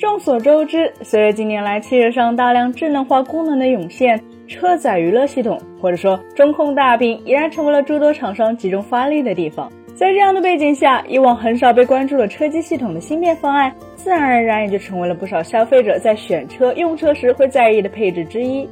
[0.00, 9.70] 众所周知，随着近年来汽车上大量智能化功能的涌现，车载娱乐系统或者说中控大屏已然成为了诸多厂商集中发力的地方。
[9.94, 18.66] 在这样的背景下，以往很少被关注的车机系统的芯片方案，自然而然也就成为了不少消费者在选车用车时会在意的配置之一。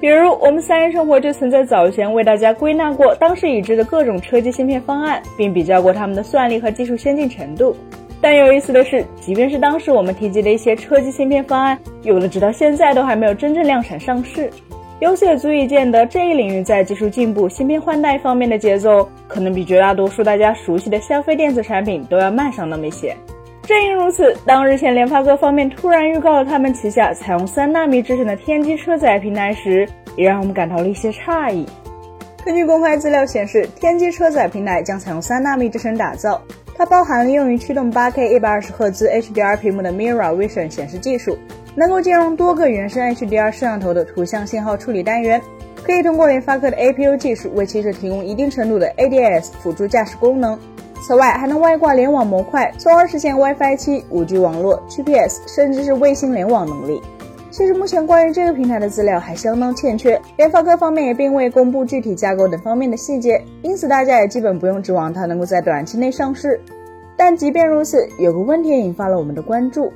[0.00, 7.76] 比如，我们三人生活就曾在早前为大家归纳过当时已知的各种车机芯片方案，并比较过它们的算力和技术先进程度。
[8.20, 14.50] 但有意思的是，即便是当时我们提及的一些车机芯片方案，有的直到现在都还没有真正量产上市。
[15.00, 23.14] 由此也足以见得这一领域在技术进步、芯片换代方面的节奏，可能比绝大多数大家熟悉的消费电子产品都要慢上那么一些。
[23.62, 29.86] 正因如此，当日前联发科方面突然预告了他们旗下采用三纳米制程的天玑车载平台时，
[30.16, 31.66] 也让我们感到了一些诧异。
[32.42, 36.40] 根据公开资料显示，天玑车载平台将采用三纳米制程打造。
[36.78, 41.38] 它包含了用于驱动 8K 120赫兹 HDR 屏幕的 Mirror Vision 显示技术，
[41.74, 45.40] 能够兼容多个原生 HDR 摄像头的图像信号处理单元，
[45.82, 50.58] 可以通过联发科的 APU 技术为汽车提供一定程度的 ADS 辅助驾驶功能。
[51.00, 57.00] 此外，还能外挂联网模块，从而实现 WiFi 7、5G 网络、GPS，甚至是卫星联网能力。
[57.56, 66.60] 其实，目前关于这个平台的资料还相当欠缺，联发科方面也并未公布具体架构等方面的细节，因此大家也基本不用指望它能够在短期内上市。
[67.16, 69.90] 但即便如此，有个问题引发了我们的关注，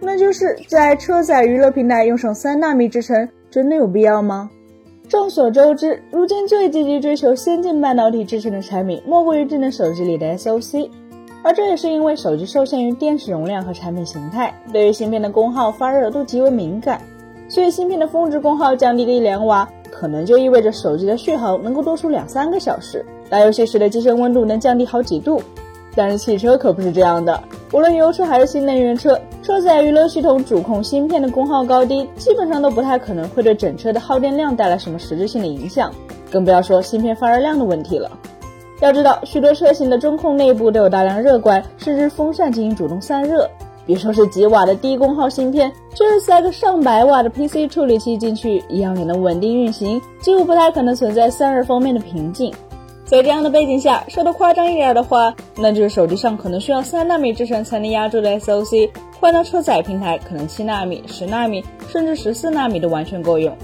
[0.00, 4.50] 那就是在车载娱乐平台用上三纳米制程，真的有必要吗？
[5.08, 10.90] 众所周知，如今最积极追求先进半导体制程的产品，莫过于智能手机里的 SOC，
[11.44, 16.98] 而这也是因为手机受限于电池容量和产品形态，对于芯片的功耗、发热都极为敏感。
[17.50, 25.38] 所以芯片的峰值功耗降低个一两瓦，可能就意味着手机的续航能够多出两三个小时，打游戏时的机身温度能降低好几度。
[25.94, 27.38] 但是汽车可不是这样的，
[27.72, 35.92] 无论油车还是新能源车，车载娱乐系统主控芯片的功耗高低，基本上都不太可能会对整车的耗电量带来什么实质性的影响，
[36.32, 38.10] 更不要说芯片发热量的问题了。
[38.80, 43.48] 要知道，许多车型的中控内部都有大量热管，甚至风扇进行主动散热。
[43.86, 52.52] 别说是几瓦的低功耗芯片，就是塞个上百瓦的 PC 处理器进去，一样也能稳定运行，几乎不太可能存在散热方面的瓶颈。
[53.04, 58.88] 在这样的背景下，说的夸张一点的话，那就是手机上可能需要三纳米制程才能压住的 SOC，
[59.20, 63.54] 换到车载平台可能七纳米、十纳米甚至十四纳米都完全够用。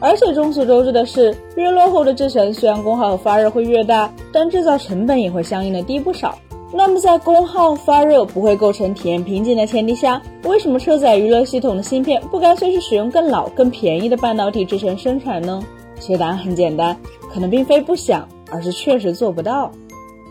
[0.00, 6.36] 而且众所周知的是，越落后的制程虽然功耗和发热会越大，但制造成本也会相应的低不少。
[6.72, 15.62] 那么在功耗发热不会构成体验瓶颈的前提下，为什么车载娱乐系统的芯片不干脆是使用更老、更便宜的半导体制成生产呢？
[15.98, 16.96] 其实答案很简单，
[17.28, 19.70] 可能并非不想，而是确实做不到。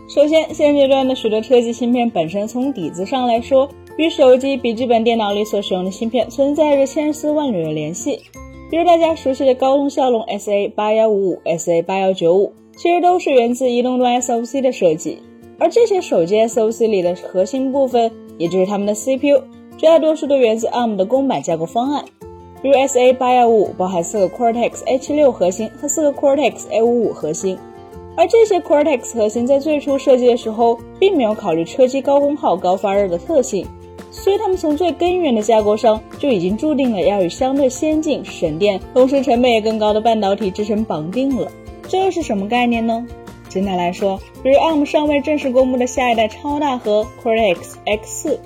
[0.07, 8.19] 首先，现阶段的许多车机芯片本身从底子上来说，与手机、笔记本电脑里所使用的芯片存在着千丝万缕的联系。
[8.69, 15.17] 比如大家熟悉的高通骁龙 SA 八幺五五、SA 八幺九五，其实都是源自移动端 SoC 的设计。
[15.57, 19.41] 而这些手机 SoC 里的核心部分，也就是它们的 CPU，
[19.75, 22.05] 绝大多数都源自 ARM 的公版架构方案。
[22.61, 27.57] 比如 SA 八幺五五包含四个 Cortex A 七六核心和四个 Cortex A 五五核心，
[28.15, 33.65] 而这些 Cortex 核心在最初设计的时候，并没有考虑车机高功耗、高发热的特性，
[34.11, 41.51] 所以它们从最根源的架构上就已经注定了要与相对先进、省电、同时成本也更高的半导体制成绑定了。
[41.87, 43.05] 这又是什么概念呢？
[43.47, 48.37] 简单来说，比如 ARM 尚未正式公布的下一代超大核 Cortex X4，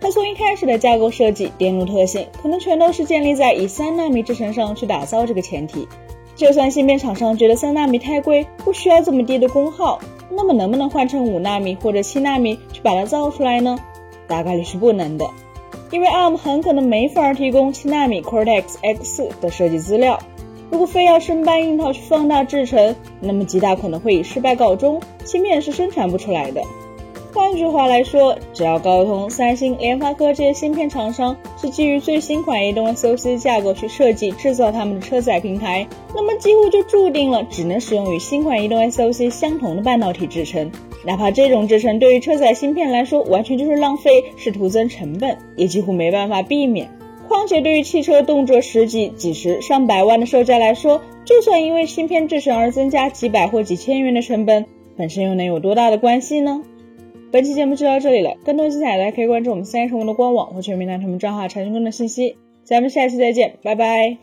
[0.00, 5.88] 它从一开始的架构设计、电路特性，可能全都是建立在以三纳米制程上去打造这个前提。
[6.34, 9.98] 就算芯片厂商觉得三纳米太贵，不需要这么低的功耗，
[10.30, 13.78] 那么能不能换成五纳米或者七纳米去把它造出来呢？
[14.32, 15.26] 大概率是不能的，
[15.90, 20.18] 因为 ARM 很可能没法提供七纳米 Cortex X4 的设计资料。
[20.70, 26.62] 如果非要生搬硬套去放大制成，那么极大可能会以失败告终，芯片是生产不出来的。
[27.34, 40.70] 换句话来说，只要高通、三星、联发科这些芯片厂商是基于最新款移动 SoC 架构去设计制造他们的车载平台，那么几乎就注定了只能使用与新款移动 SoC 相同的半导体制成。
[41.06, 46.90] 哪怕这种制成对于车载芯片来说完全就是浪费，是徒增成本，也几乎没办法避免。
[47.28, 54.66] 况且，对于汽车动辄十几、几十、上百万的售价来说，就算因为芯片制成而增加几百或几千元的成本，
[54.98, 56.62] 本身又能有多大的关系呢？
[57.32, 62.36] 本期节目就到这里了，更多精彩大家可以关注我们三叶虫的官网或全民男同们账号查询更多信息。
[62.62, 64.22] 咱们下期再见，拜拜。